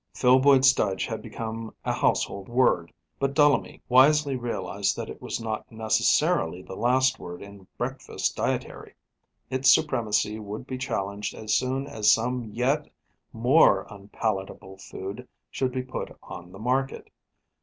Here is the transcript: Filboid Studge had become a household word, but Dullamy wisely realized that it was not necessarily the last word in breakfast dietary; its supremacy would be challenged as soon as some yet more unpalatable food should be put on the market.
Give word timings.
Filboid 0.15 0.61
Studge 0.63 1.05
had 1.05 1.21
become 1.21 1.75
a 1.85 1.93
household 1.93 2.49
word, 2.49 2.91
but 3.19 3.35
Dullamy 3.35 3.83
wisely 3.87 4.35
realized 4.35 4.95
that 4.95 5.11
it 5.11 5.21
was 5.21 5.39
not 5.39 5.71
necessarily 5.71 6.63
the 6.63 6.75
last 6.75 7.19
word 7.19 7.43
in 7.43 7.67
breakfast 7.77 8.35
dietary; 8.35 8.95
its 9.51 9.69
supremacy 9.71 10.39
would 10.39 10.65
be 10.65 10.79
challenged 10.79 11.35
as 11.35 11.53
soon 11.53 11.85
as 11.85 12.09
some 12.09 12.45
yet 12.45 12.89
more 13.31 13.85
unpalatable 13.91 14.79
food 14.79 15.27
should 15.51 15.71
be 15.71 15.83
put 15.83 16.17
on 16.23 16.51
the 16.51 16.57
market. 16.57 17.11